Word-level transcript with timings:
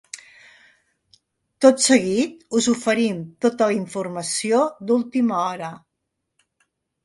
Tot 1.65 1.83
seguit 1.89 2.41
us 2.61 2.71
oferim 2.75 3.21
tota 3.47 3.69
la 3.71 3.77
informació 3.83 4.65
d’última 4.89 5.41
hora. 5.47 5.75